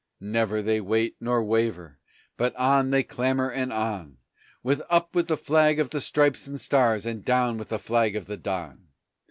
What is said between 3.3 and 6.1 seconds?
and on, With "Up with the flag of the